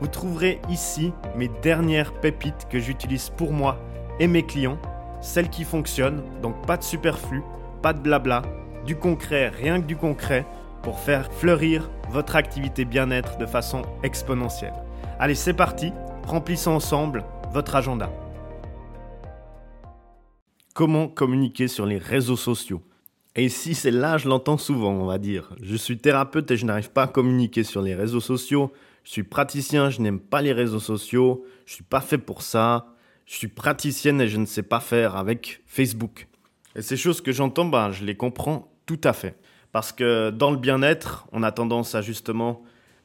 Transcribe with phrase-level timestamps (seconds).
[0.00, 3.78] Vous trouverez ici mes dernières pépites que j'utilise pour moi
[4.18, 4.78] et mes clients,
[5.20, 7.42] celles qui fonctionnent, donc pas de superflu,
[7.82, 8.42] pas de blabla,
[8.86, 10.46] du concret, rien que du concret,
[10.82, 14.72] pour faire fleurir votre activité bien-être de façon exponentielle.
[15.18, 15.92] Allez, c'est parti,
[16.26, 18.10] remplissons ensemble votre agenda.
[20.72, 22.80] Comment communiquer sur les réseaux sociaux?
[23.36, 25.50] Et ici, c'est là, je l'entends souvent, on va dire.
[25.62, 28.72] Je suis thérapeute et je n'arrive pas à communiquer sur les réseaux sociaux.
[29.04, 31.44] Je suis praticien, je n'aime pas les réseaux sociaux.
[31.66, 32.86] Je suis pas fait pour ça.
[33.26, 36.28] Je suis praticienne et je ne sais pas faire avec Facebook.
[36.76, 39.36] Et ces choses que j'entends, ben, je les comprends tout à fait.
[39.72, 42.62] Parce que dans le bien-être, on a tendance à justement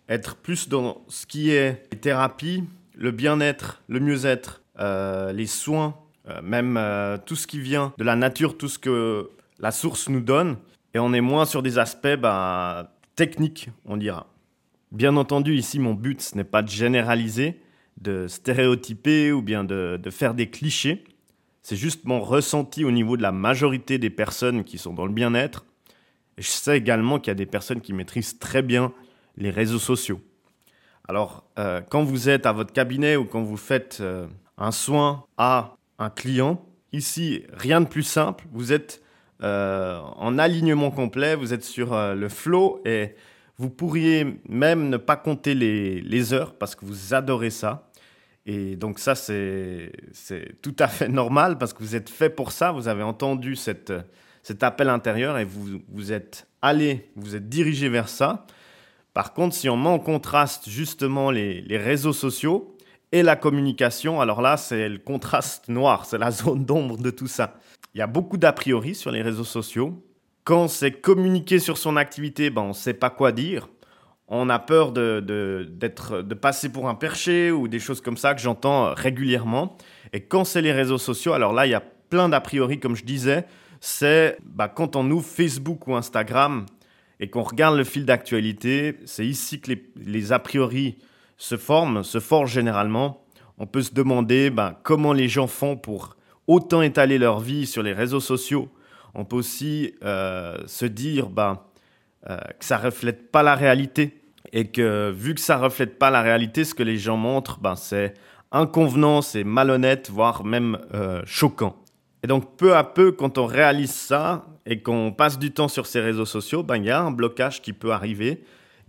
[0.10, 2.64] être plus dans ce qui est thérapie,
[2.96, 5.96] le bien-être, le mieux-être, euh, les soins,
[6.28, 10.10] euh, même euh, tout ce qui vient de la nature, tout ce que la source
[10.10, 10.58] nous donne.
[10.94, 14.28] Et on est moins sur des aspects bah, techniques, on dira.
[14.96, 17.60] Bien entendu, ici, mon but, ce n'est pas de généraliser,
[17.98, 21.04] de stéréotyper ou bien de, faire des clichés.
[21.64, 25.12] C'est juste mon ressenti au niveau de la majorité des personnes qui sont dans le
[25.12, 25.66] bien-être.
[26.38, 28.94] Je sais également qu'il y a des personnes qui maîtrisent très bien
[29.36, 30.22] les réseaux sociaux.
[31.10, 35.26] Alors, euh, quand vous êtes à votre cabinet ou quand vous faites euh, un soin
[35.38, 38.46] à un client, ici, rien de plus simple.
[38.54, 39.02] Vous êtes
[39.44, 43.14] euh, en alignement complet, vous êtes sur le flow et
[43.58, 47.90] vous pourriez même ne pas compter les, heures parce que vous adorez ça.
[48.46, 49.92] Et donc ça, c'est
[50.62, 53.92] tout à fait normal parce que vous êtes fait pour ça, vous avez entendu cet
[54.62, 58.46] appel intérieur et vous, vous êtes allé, vous êtes dirigé vers ça.
[59.14, 62.76] Par contre, si on met en contraste justement les réseaux sociaux
[63.12, 67.28] et la communication, alors là, c'est le contraste noir, c'est la zone d'ombre de tout
[67.28, 67.58] ça.
[67.94, 70.04] Il y a beaucoup d'a priori sur les réseaux sociaux.
[70.46, 73.68] Quand c'est communiquer sur son activité, ben, on ne sait pas quoi dire.
[74.28, 78.42] On a peur de, de, passer pour un perché ou des choses comme ça que
[78.42, 79.78] j'entends régulièrement.
[80.14, 82.96] Et quand c'est les réseaux sociaux, alors là, il y a plein d'a priori, comme
[82.96, 83.46] je disais.
[83.82, 86.66] C'est bah, quand on ouvre Facebook ou Instagram,
[87.20, 90.98] et qu'on regarde le fil d'actualité, c'est ici que les, a priori
[91.38, 93.26] se forment, se forgent généralement.
[93.58, 96.18] On peut se demander ben, comment les gens font pour
[96.48, 98.70] autant étaler leur vie sur les réseaux sociaux.
[99.16, 101.60] On peut aussi euh, se dire ben,
[102.30, 104.22] euh, que ça reflète pas la réalité
[104.52, 107.76] et que vu que ça reflète pas la réalité, ce que les gens montrent, ben,
[107.76, 108.14] c'est
[108.52, 111.78] inconvenant, c'est malhonnête, voire même euh, choquant.
[112.24, 115.86] Et donc peu à peu, quand on réalise ça et qu'on passe du temps sur
[115.86, 118.44] ces réseaux sociaux, ben, il y a un blocage qui peut arriver,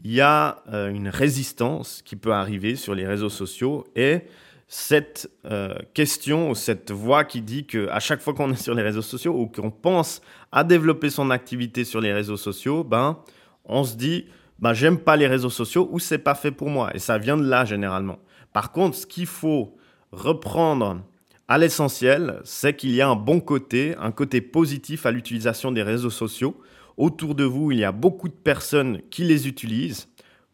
[0.05, 4.21] il y a une résistance qui peut arriver sur les réseaux sociaux et
[4.69, 8.83] cette euh, question ou cette voix qui dit qu'à chaque fois qu'on est sur les
[8.83, 13.19] réseaux sociaux ou qu'on pense à développer son activité sur les réseaux sociaux, ben,
[13.65, 14.27] on se dit
[14.59, 16.91] ben, j'aime pas les réseaux sociaux ou c'est pas fait pour moi.
[16.95, 18.19] Et ça vient de là généralement.
[18.53, 19.77] Par contre, ce qu'il faut
[20.13, 21.03] reprendre
[21.47, 25.83] à l'essentiel, c'est qu'il y a un bon côté, un côté positif à l'utilisation des
[25.83, 26.61] réseaux sociaux.
[26.97, 30.09] Autour de vous, il y a beaucoup de personnes qui les utilisent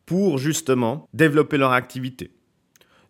[0.04, 2.32] pour justement développer leur activité.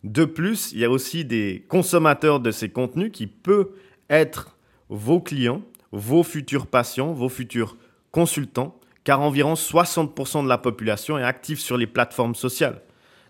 [0.03, 3.69] De plus, il y a aussi des consommateurs de ces contenus qui peuvent
[4.09, 4.57] être
[4.89, 7.77] vos clients, vos futurs patients, vos futurs
[8.11, 12.81] consultants, car environ 60% de la population est active sur les plateformes sociales.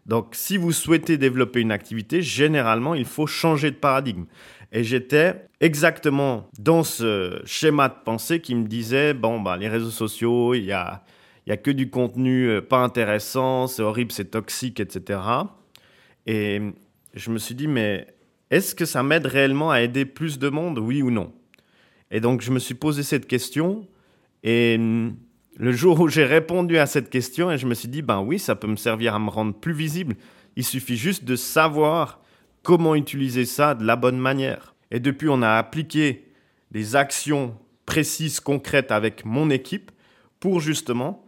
[0.05, 4.25] Donc, si vous souhaitez développer une activité, généralement, il faut changer de paradigme.
[4.71, 9.91] Et j'étais exactement dans ce schéma de pensée qui me disait, bon, bah, les réseaux
[9.91, 11.03] sociaux, il y a,
[11.47, 15.19] y a que du contenu euh, pas intéressant, c'est horrible, c'est toxique, etc.
[16.25, 16.61] Et
[17.13, 18.07] je me suis dit, mais
[18.49, 21.33] est-ce que ça m'aide réellement à aider plus de monde, oui ou non?
[22.11, 23.87] Et donc, je me suis posé cette question.
[24.43, 24.77] Et
[25.57, 28.39] le jour où j'ai répondu à cette question et je me suis dit, ben oui,
[28.39, 30.15] ça peut me servir à me rendre plus visible.
[30.55, 32.21] Il suffit juste de savoir
[32.61, 34.75] comment utiliser ça de la bonne manière.
[34.91, 36.27] Et depuis, on a appliqué
[36.71, 39.91] des actions précises, concrètes avec mon équipe
[40.39, 41.22] pour justement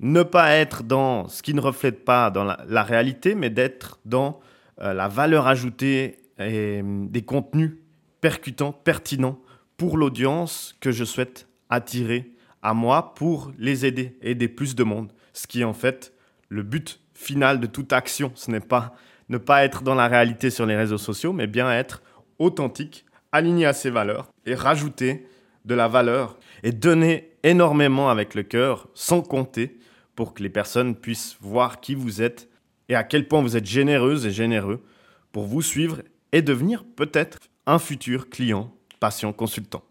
[0.00, 4.40] ne pas être dans ce qui ne reflète pas dans la, réalité, mais d'être dans
[4.80, 7.78] euh, la valeur ajoutée et euh, des contenus
[8.20, 9.38] percutants, pertinents
[9.76, 12.30] pour l'audience que je souhaite attirer
[12.62, 15.12] à moi pour les aider, aider plus de monde.
[15.32, 16.12] Ce qui est en fait
[16.48, 18.32] le but final de toute action.
[18.34, 18.94] Ce n'est pas
[19.28, 22.02] ne pas être dans la réalité sur les réseaux sociaux, mais bien être
[22.38, 25.26] authentique, aligné à ses valeurs et rajouter
[25.64, 29.78] de la valeur et donner énormément avec le cœur sans compter
[30.16, 32.48] pour que les personnes puissent voir qui vous êtes
[32.88, 34.82] et à quel point vous êtes généreuse et généreux
[35.30, 36.02] pour vous suivre
[36.32, 39.84] et devenir peut-être un futur client, patient, consultant.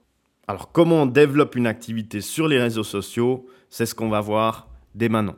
[0.48, 3.46] Alors comment on développe une activité sur les réseaux sociaux?
[3.70, 5.36] C'est ce qu'on va voir dès maintenant.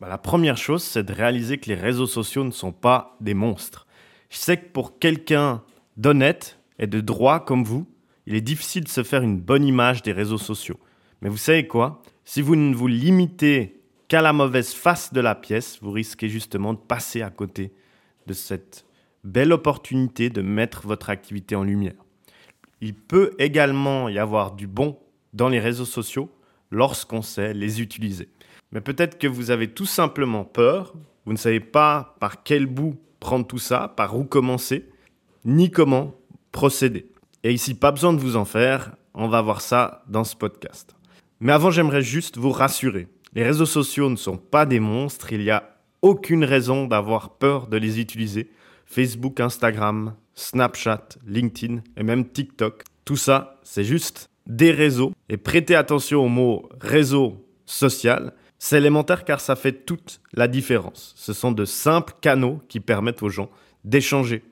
[0.00, 3.34] Bah, la première chose, c'est de réaliser que les réseaux sociaux ne sont pas des
[3.34, 3.86] monstres.
[4.30, 5.62] Je sais que pour quelqu'un
[5.96, 7.86] d'honnête et de droit comme vous,
[8.26, 10.78] il est difficile de se faire une bonne image des réseaux sociaux.
[11.22, 12.02] Mais vous savez quoi?
[12.24, 16.74] Si vous ne vous limitez qu'à la mauvaise face de la pièce, vous risquez justement
[16.74, 17.72] de passer à côté
[18.26, 18.84] de cette
[19.24, 21.94] belle opportunité de mettre votre activité en lumière.
[22.80, 24.98] Il peut également y avoir du bon
[25.32, 26.30] dans les réseaux sociaux
[26.70, 28.28] lorsqu'on sait les utiliser.
[28.72, 30.94] Mais peut-être que vous avez tout simplement peur,
[31.24, 34.88] vous ne savez pas par quel bout prendre tout ça, par où commencer,
[35.44, 36.14] ni comment
[36.52, 37.06] procéder.
[37.46, 40.96] Et ici, pas besoin de vous en faire, on va voir ça dans ce podcast.
[41.38, 43.06] Mais avant, j'aimerais juste vous rassurer.
[43.34, 47.68] Les réseaux sociaux ne sont pas des monstres, il n'y a aucune raison d'avoir peur
[47.68, 48.50] de les utiliser.
[48.84, 55.12] Facebook, Instagram, Snapchat, LinkedIn et même TikTok, tout ça, c'est juste des réseaux.
[55.28, 58.32] Et prêtez attention au mot réseau social.
[58.58, 61.14] C'est élémentaire car ça fait toute la différence.
[61.16, 63.50] Ce sont de simples canaux qui permettent aux gens
[63.84, 64.42] d'échanger.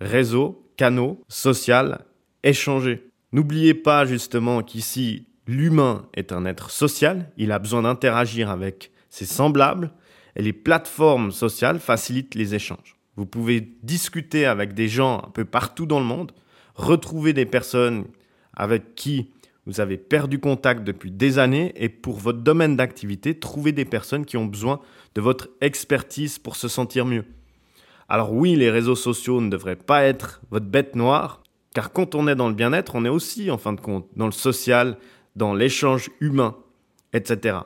[0.00, 2.04] Réseau, canaux, social,
[2.42, 3.10] échanger.
[3.32, 9.26] N'oubliez pas justement qu'ici, l'humain est un être social, il a besoin d'interagir avec ses
[9.26, 9.92] semblables,
[10.36, 12.96] et les plateformes sociales facilitent les échanges.
[13.16, 16.32] Vous pouvez discuter avec des gens un peu partout dans le monde,
[16.74, 18.04] retrouver des personnes
[18.52, 19.30] avec qui
[19.64, 24.24] vous avez perdu contact depuis des années et pour votre domaine d'activité, trouver des personnes
[24.24, 24.80] qui ont besoin
[25.14, 27.24] de votre expertise pour se sentir mieux.
[28.08, 31.42] Alors oui, les réseaux sociaux ne devraient pas être votre bête noire,
[31.76, 34.24] car quand on est dans le bien-être, on est aussi, en fin de compte, dans
[34.24, 34.96] le social,
[35.34, 36.56] dans l'échange humain,
[37.12, 37.58] etc.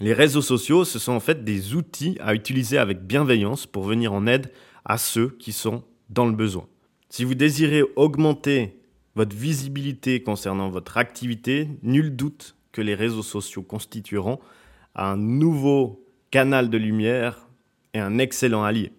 [0.00, 4.12] Les réseaux sociaux, ce sont en fait des outils à utiliser avec bienveillance pour venir
[4.12, 4.50] en aide
[4.84, 6.66] à ceux qui sont dans le besoin.
[7.08, 8.80] Si vous désirez augmenter
[9.14, 14.40] votre visibilité concernant votre activité, nul doute que les réseaux sociaux constitueront
[14.96, 17.46] un nouveau canal de lumière
[17.94, 18.90] et un excellent allié.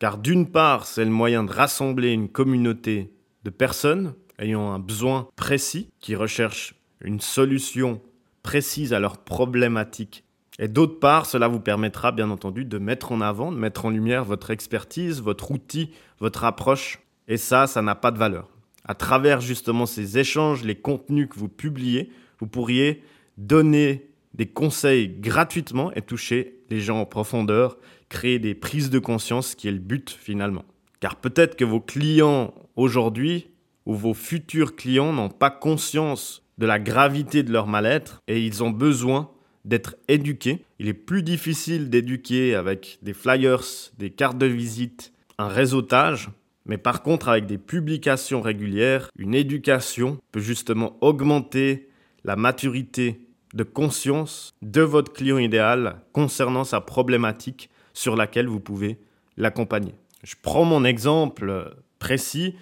[0.00, 3.15] Car d'une part, c'est le moyen de rassembler une communauté
[3.46, 8.02] de personnes ayant un besoin précis, qui recherchent une solution
[8.42, 10.24] précise à leurs problématiques.
[10.58, 13.90] Et d'autre part, cela vous permettra bien entendu de mettre en avant, de mettre en
[13.90, 15.90] lumière votre expertise, votre outil,
[16.20, 17.00] votre approche.
[17.28, 18.48] Et ça, ça n'a pas de valeur
[18.86, 23.02] à travers justement ces échanges, les contenus que vous publiez, vous pourriez
[23.36, 27.78] donner des conseils gratuitement et toucher les gens en profondeur,
[28.08, 30.64] créer des prises de conscience qui est le but finalement.
[31.06, 33.46] Car peut-être que vos clients aujourd'hui
[33.84, 38.64] ou vos futurs clients n'ont pas conscience de la gravité de leur mal-être et ils
[38.64, 39.30] ont besoin
[39.64, 40.64] d'être éduqués.
[40.80, 43.62] Il est plus difficile d'éduquer avec des flyers,
[43.98, 46.28] des cartes de visite, un réseautage
[46.64, 51.88] mais par contre, avec des publications régulières, une éducation peut justement augmenter
[52.24, 53.20] la maturité
[53.54, 58.98] de conscience de votre client idéal concernant sa problématique sur laquelle vous pouvez
[59.36, 59.94] l'accompagner.
[60.26, 62.56] Je prends mon exemple précis.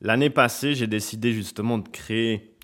[0.00, 2.54] L'année passée, j'ai décidé justement de créer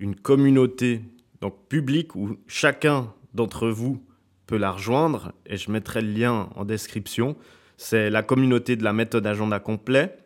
[0.00, 1.02] une communauté
[1.40, 4.04] donc publique où chacun d'entre vous
[4.46, 7.36] peut la rejoindre et je mettrai le lien en description.
[7.76, 10.18] C'est la communauté de la méthode agenda complet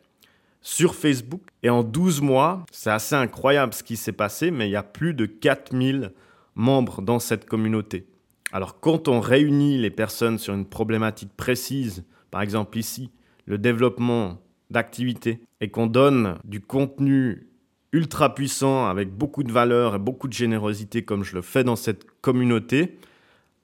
[0.63, 1.43] sur Facebook.
[1.63, 4.83] Et en 12 mois, c'est assez incroyable ce qui s'est passé, mais il y a
[4.83, 6.15] plus de 4000
[6.55, 8.07] membres dans cette communauté.
[8.51, 13.11] Alors quand on réunit les personnes sur une problématique précise, par exemple ici,
[13.49, 14.39] le développement
[14.71, 17.49] d'activités, et qu'on donne du contenu
[17.93, 21.75] ultra puissant avec beaucoup de valeur et beaucoup de générosité comme je le fais dans
[21.75, 22.99] cette communauté,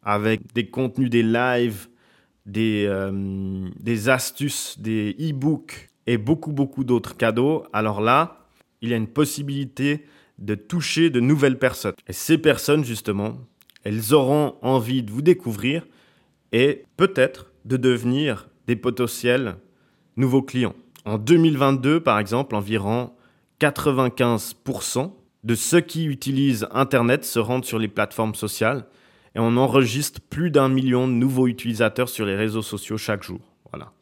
[0.02, 1.88] avec des contenus, des lives,
[2.46, 8.46] des, euh, des astuces, des e-books, et beaucoup, beaucoup d'autres cadeaux, alors là,
[8.80, 10.04] il y a une possibilité
[10.38, 11.94] de toucher de nouvelles personnes.
[12.08, 13.38] Et ces personnes, justement,
[13.84, 15.86] elles auront envie de vous découvrir
[16.52, 19.56] et peut-être de devenir des potentiels
[20.16, 20.74] nouveaux clients.
[21.04, 23.12] En 2022, par exemple, environ
[23.60, 25.12] 95%
[25.44, 28.86] de ceux qui utilisent Internet se rendent sur les plateformes sociales
[29.34, 33.40] et on enregistre plus d'un million de nouveaux utilisateurs sur les réseaux sociaux chaque jour.
[33.70, 33.92] Voilà.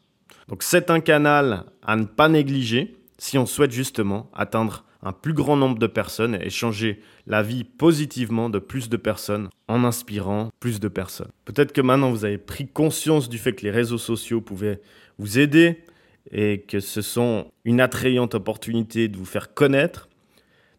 [0.47, 5.33] Donc c'est un canal à ne pas négliger si on souhaite justement atteindre un plus
[5.33, 10.49] grand nombre de personnes et changer la vie positivement de plus de personnes en inspirant
[10.59, 11.31] plus de personnes.
[11.43, 14.81] Peut-être que maintenant vous avez pris conscience du fait que les réseaux sociaux pouvaient
[15.19, 15.83] vous aider
[16.31, 20.09] et que ce sont une attrayante opportunité de vous faire connaître,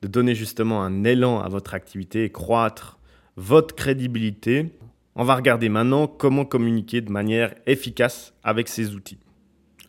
[0.03, 2.99] de donner justement un élan à votre activité et croître
[3.37, 4.73] votre crédibilité.
[5.17, 9.19] On va regarder maintenant comment communiquer de manière efficace avec ces outils.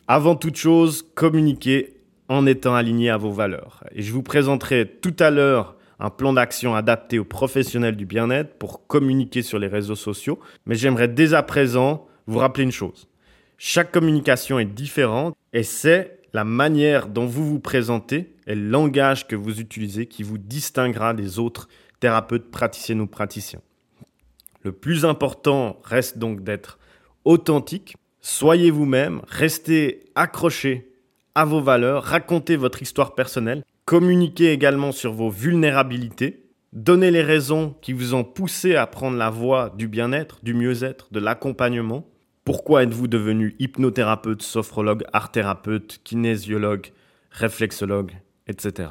[0.08, 1.96] Avant toute chose, communiquez
[2.28, 3.84] en étant aligné à vos valeurs.
[3.92, 8.54] Et je vous présenterai tout à l'heure un plan d'action adapté aux professionnels du bien-être
[8.58, 10.38] pour communiquer sur les réseaux sociaux.
[10.66, 13.08] Mais j'aimerais dès à présent vous rappeler une chose.
[13.58, 19.26] Chaque communication est différente et c'est la manière dont vous vous présentez et le langage
[19.26, 23.62] que vous utilisez qui vous distinguera des autres thérapeutes, praticiens ou praticiens.
[24.62, 26.78] Le plus important reste donc d'être
[27.24, 27.96] authentique.
[28.20, 30.92] Soyez vous-même, restez accroché
[31.34, 37.74] à vos valeurs, racontez votre histoire personnelle, communiquez également sur vos vulnérabilités, donnez les raisons
[37.80, 42.06] qui vous ont poussé à prendre la voie du bien-être, du mieux-être, de l'accompagnement.
[42.46, 46.92] Pourquoi êtes-vous devenu hypnothérapeute, sophrologue, art-thérapeute, kinésiologue,
[47.32, 48.12] réflexologue,
[48.46, 48.90] etc.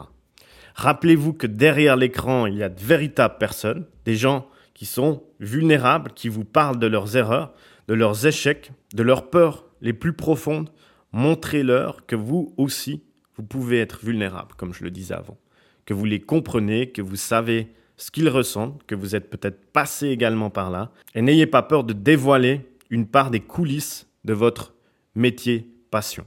[0.76, 6.12] Rappelez-vous que derrière l'écran, il y a de véritables personnes, des gens qui sont vulnérables,
[6.14, 7.54] qui vous parlent de leurs erreurs,
[7.88, 10.70] de leurs échecs, de leurs peurs les plus profondes,
[11.14, 13.04] montrez-leur que vous aussi,
[13.38, 15.38] vous pouvez être vulnérable, comme je le disais avant.
[15.86, 20.10] Que vous les comprenez, que vous savez ce qu'ils ressentent, que vous êtes peut-être passé
[20.10, 20.92] également par là.
[21.14, 24.74] Et n'ayez pas peur de dévoiler une part des coulisses de votre
[25.16, 26.26] métier passion.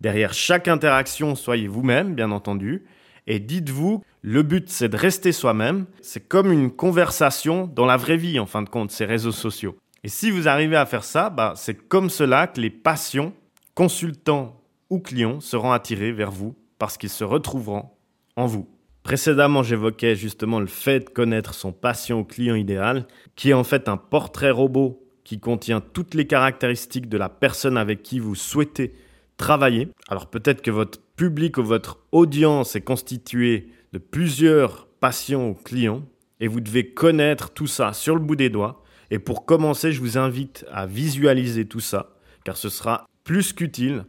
[0.00, 2.84] Derrière chaque interaction, soyez vous-même, bien entendu,
[3.26, 8.16] et dites-vous, le but c'est de rester soi-même, c'est comme une conversation dans la vraie
[8.16, 9.76] vie en fin de compte, ces réseaux sociaux.
[10.04, 13.32] Et si vous arrivez à faire ça, bah, c'est comme cela que les passions
[13.74, 14.60] consultants
[14.90, 17.90] ou clients seront attirés vers vous parce qu'ils se retrouveront
[18.34, 18.68] en vous.
[19.04, 23.64] Précédemment, j'évoquais justement le fait de connaître son patient ou client idéal, qui est en
[23.64, 28.34] fait un portrait robot qui contient toutes les caractéristiques de la personne avec qui vous
[28.34, 28.94] souhaitez
[29.36, 29.88] travailler.
[30.08, 36.04] Alors peut-être que votre public ou votre audience est constitué de plusieurs patients ou clients,
[36.40, 38.82] et vous devez connaître tout ça sur le bout des doigts.
[39.10, 44.04] Et pour commencer, je vous invite à visualiser tout ça, car ce sera plus qu'utile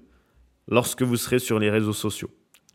[0.67, 2.31] lorsque vous serez sur les réseaux sociaux.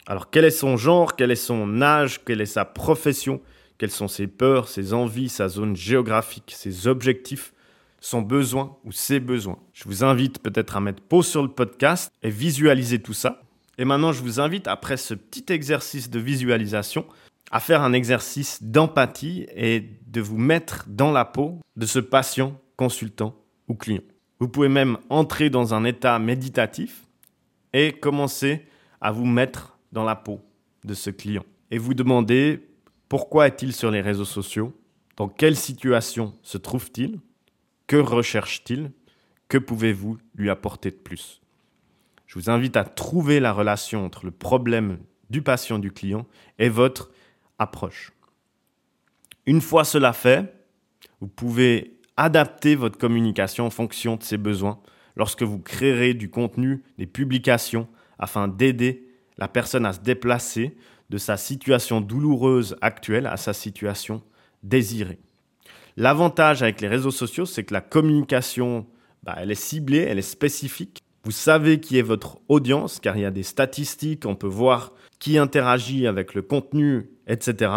[0.07, 3.41] Alors quel est son genre, quel est son âge, quelle est sa profession,
[3.79, 7.53] quelles sont ses peurs, ses envies, sa zone géographique, ses objectifs,
[8.01, 9.59] son besoin ou ses besoins.
[9.73, 13.43] Je vous invite peut-être à mettre pause sur le podcast et visualiser tout ça.
[13.79, 17.07] Et maintenant, je vous invite, après ce petit exercice de visualisation,
[17.51, 22.61] à faire un exercice d'empathie et de vous mettre dans la peau de ce patient,
[22.77, 23.35] consultant
[23.69, 24.03] ou client.
[24.41, 27.07] Vous pouvez même entrer dans un état méditatif
[27.73, 28.67] et commencer
[29.01, 30.41] à vous mettre dans la peau
[30.85, 31.45] de ce client.
[31.71, 32.69] Et vous demander
[33.09, 34.75] pourquoi est-il sur les réseaux sociaux?
[35.17, 37.21] Dans quelle situation se trouve-t-il?
[37.89, 38.93] Que recherche-t-il?
[39.49, 41.41] Que pouvez-vous lui apporter de plus?
[42.27, 44.99] Je vous invite à trouver la relation entre le problème
[45.31, 46.27] du patient, du client
[46.59, 47.11] et votre
[47.59, 48.13] approche.
[49.47, 50.55] Une fois cela fait,
[51.21, 54.79] vous pouvez adapter votre communication en fonction de ses besoins
[55.17, 60.77] lorsque vous créerez du contenu, des publications, afin d'aider la personne à se déplacer
[61.09, 64.23] de sa situation douloureuse actuelle à sa situation
[64.63, 65.21] désirée.
[66.01, 68.87] L'avantage avec les réseaux sociaux, c'est que la communication,
[69.25, 71.03] bah, elle est ciblée, elle est spécifique.
[71.25, 74.93] Vous savez qui est votre audience, car il y a des statistiques, on peut voir
[75.19, 77.73] qui interagit avec le contenu, etc.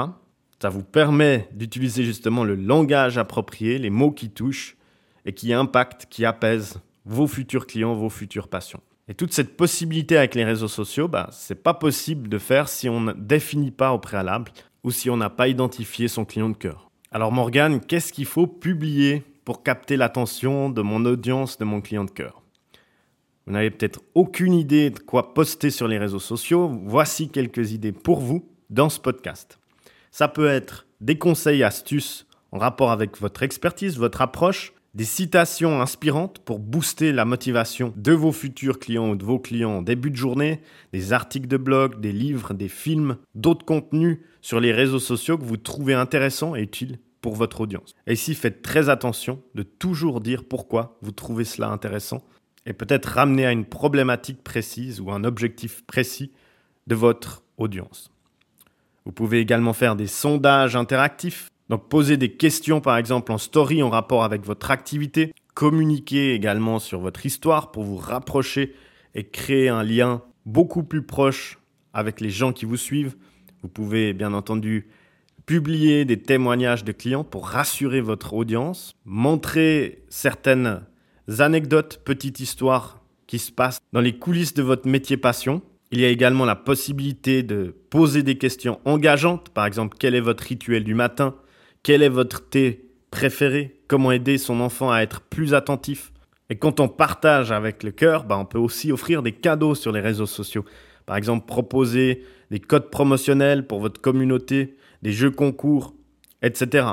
[0.61, 4.77] Ça vous permet d'utiliser justement le langage approprié, les mots qui touchent
[5.25, 8.83] et qui impactent, qui apaisent vos futurs clients, vos futurs patients.
[9.07, 12.69] Et toute cette possibilité avec les réseaux sociaux, bah, ce n'est pas possible de faire
[12.69, 14.51] si on ne définit pas au préalable
[14.83, 16.90] ou si on n'a pas identifié son client de cœur.
[17.13, 22.05] Alors Morgane, qu'est-ce qu'il faut publier pour capter l'attention de mon audience, de mon client
[22.05, 22.41] de cœur?
[23.45, 26.71] Vous n'avez peut-être aucune idée de quoi poster sur les réseaux sociaux.
[26.85, 29.59] Voici quelques idées pour vous dans ce podcast.
[30.09, 35.81] Ça peut être des conseils, astuces en rapport avec votre expertise, votre approche, des citations
[35.81, 40.11] inspirantes pour booster la motivation de vos futurs clients ou de vos clients en début
[40.11, 44.99] de journée, des articles de blog, des livres, des films, d'autres contenus sur les réseaux
[44.99, 47.93] sociaux que vous trouvez intéressants et utiles pour votre audience.
[48.07, 52.23] Et ici, faites très attention de toujours dire pourquoi vous trouvez cela intéressant
[52.65, 56.31] et peut-être ramener à une problématique précise ou un objectif précis
[56.87, 58.11] de votre audience.
[59.05, 61.50] Vous pouvez également faire des sondages interactifs.
[61.71, 65.33] Donc poser des questions par exemple en story en rapport avec votre activité.
[65.53, 68.75] Communiquer également sur votre histoire pour vous rapprocher
[69.15, 71.59] et créer un lien beaucoup plus proche
[71.93, 73.15] avec les gens qui vous suivent.
[73.63, 74.89] Vous pouvez bien entendu
[75.45, 80.81] publier des témoignages de clients pour rassurer votre audience, montrer certaines
[81.39, 85.61] anecdotes, petites histoires qui se passe dans les coulisses de votre métier passion.
[85.91, 90.21] Il y a également la possibilité de poser des questions engageantes, par exemple quel est
[90.21, 91.33] votre rituel du matin,
[91.83, 96.11] quel est votre thé préféré, comment aider son enfant à être plus attentif?
[96.49, 99.91] Et quand on partage avec le cœur, bah, on peut aussi offrir des cadeaux sur
[99.91, 100.65] les réseaux sociaux.
[101.05, 105.95] Par exemple, proposer des codes promotionnels pour votre communauté, des jeux concours,
[106.41, 106.87] etc.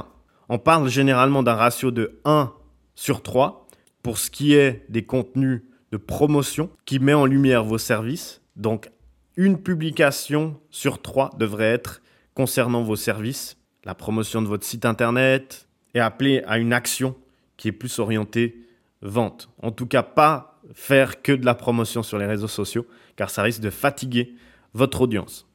[0.48, 2.52] On parle généralement d'un ratio de 1
[2.94, 3.66] sur 3
[4.02, 8.40] pour ce qui est des contenus de promotion qui met en lumière vos services.
[8.56, 8.90] Donc,
[9.36, 12.00] une publication sur 3 devrait être
[12.34, 17.16] concernant vos services, la promotion de votre site internet et appelée à une action
[17.56, 18.56] qui est plus orientée
[19.02, 19.48] vente.
[19.62, 23.42] En tout cas, pas faire que de la promotion sur les réseaux sociaux, car ça
[23.42, 24.34] risque de fatiguer
[24.74, 25.46] votre audience.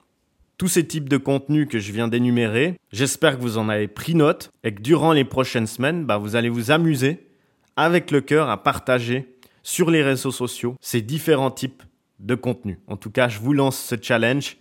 [0.57, 4.15] Tous ces types de contenus que je viens d'énumérer, j'espère que vous en avez pris
[4.15, 7.27] note et que durant les prochaines semaines, bah, vous allez vous amuser
[7.75, 11.83] avec le cœur à partager sur les réseaux sociaux ces différents types
[12.19, 12.77] de contenus.
[12.87, 14.57] En tout cas, je vous lance ce challenge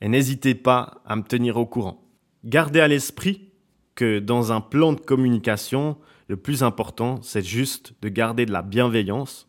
[0.00, 2.02] et n'hésitez pas à me tenir au courant.
[2.44, 3.50] Gardez à l'esprit
[3.94, 8.62] que dans un plan de communication, le plus important, c'est juste de garder de la
[8.62, 9.46] bienveillance.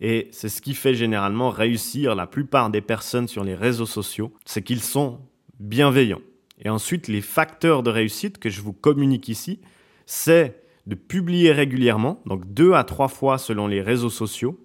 [0.00, 4.32] Et c'est ce qui fait généralement réussir la plupart des personnes sur les réseaux sociaux,
[4.44, 5.20] c'est qu'ils sont
[5.58, 6.20] bienveillants.
[6.62, 9.60] Et ensuite, les facteurs de réussite que je vous communique ici,
[10.04, 14.60] c'est de publier régulièrement, donc deux à trois fois selon les réseaux sociaux,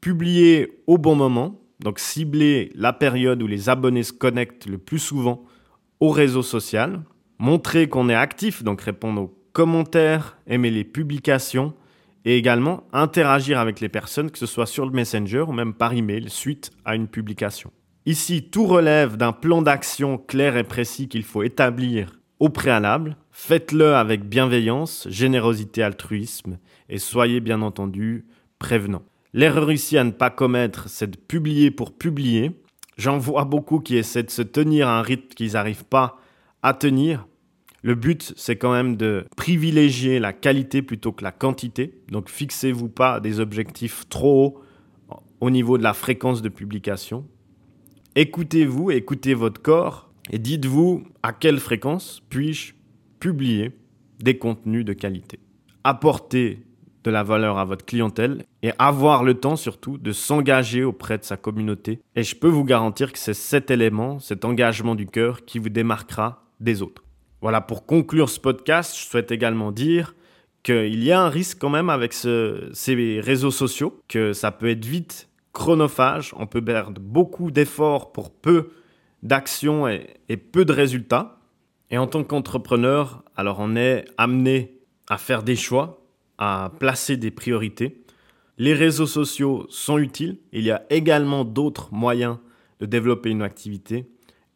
[0.00, 4.98] publier au bon moment, donc cibler la période où les abonnés se connectent le plus
[4.98, 5.44] souvent
[6.04, 7.00] au réseau social,
[7.38, 11.72] montrer qu'on est actif, donc répondre aux commentaires, aimer les publications
[12.26, 15.94] et également interagir avec les personnes, que ce soit sur le Messenger ou même par
[15.94, 17.72] email suite à une publication.
[18.04, 23.16] Ici, tout relève d'un plan d'action clair et précis qu'il faut établir au préalable.
[23.30, 26.58] Faites-le avec bienveillance, générosité, altruisme
[26.90, 28.26] et soyez bien entendu
[28.58, 29.02] prévenant.
[29.32, 32.52] L'erreur ici à ne pas commettre, c'est de publier pour publier.
[32.96, 36.18] J'en vois beaucoup qui essaient de se tenir à un rythme qu'ils n'arrivent pas
[36.62, 37.26] à tenir
[37.84, 42.00] le but, c'est quand même de privilégier la qualité plutôt que la quantité.
[42.08, 44.58] Donc, fixez-vous pas des objectifs trop
[45.10, 47.26] hauts au niveau de la fréquence de publication.
[48.14, 52.72] Écoutez-vous, écoutez votre corps et dites-vous à quelle fréquence puis-je
[53.20, 53.72] publier
[54.18, 55.38] des contenus de qualité.
[55.84, 56.62] Apporter
[57.04, 61.24] de la valeur à votre clientèle et avoir le temps surtout de s'engager auprès de
[61.24, 62.00] sa communauté.
[62.16, 65.68] Et je peux vous garantir que c'est cet élément, cet engagement du cœur qui vous
[65.68, 67.04] démarquera des autres.
[67.42, 70.14] Voilà, pour conclure ce podcast, je souhaite également dire
[70.62, 74.84] qu'il y a un risque quand même avec ces réseaux sociaux, que ça peut être
[74.84, 78.70] vite chronophage, on peut perdre beaucoup d'efforts pour peu
[79.22, 81.38] d'actions et, peu de résultats.
[81.90, 86.03] Et en tant qu'entrepreneur, alors on est amené à faire des choix,
[86.38, 88.04] à placer des priorités.
[88.58, 92.38] Les réseaux sociaux sont utiles, il y a également d'autres moyens
[92.80, 94.06] de développer une activité,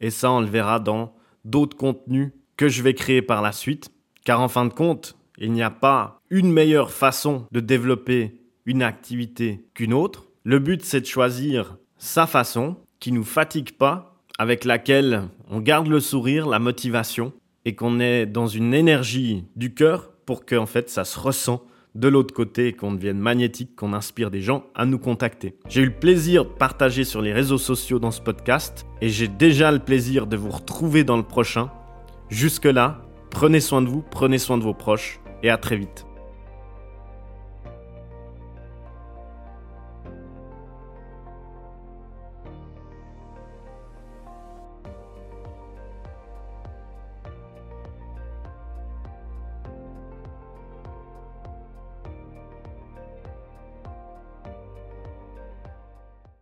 [0.01, 1.14] et ça on le verra dans
[1.45, 3.91] d'autres contenus que je vais créer par la suite,
[4.25, 8.83] car en fin de compte, il n'y a pas une meilleure façon de développer une
[8.83, 10.27] activité qu'une autre.
[10.45, 15.88] Le but, c'est de choisir sa façon qui nous fatigue pas, avec laquelle on garde
[15.88, 17.33] le sourire, la motivation,
[17.64, 21.62] et qu'on est dans une énergie du cœur pour que en fait ça se ressent
[21.95, 25.57] de l'autre côté et qu'on devienne magnétique, qu'on inspire des gens à nous contacter.
[25.71, 29.27] J'ai eu le plaisir de partager sur les réseaux sociaux dans ce podcast et j'ai
[29.27, 31.71] déjà le plaisir de vous retrouver dans le prochain.
[32.29, 36.08] Jusque-là, prenez soin de vous, prenez soin de vos proches et à très vite.